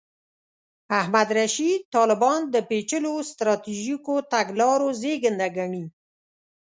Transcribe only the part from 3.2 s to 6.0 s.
سټراټیژیکو تګلارو زېږنده ګڼي.